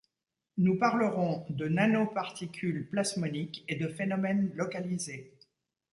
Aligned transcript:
Nous 0.57 0.79
parlerons 0.79 1.45
de 1.51 1.67
nanoparticules 1.67 2.89
plasmoniques 2.89 3.63
et 3.67 3.75
de 3.75 3.87
phénomène 3.87 4.49
localisé. 4.55 5.37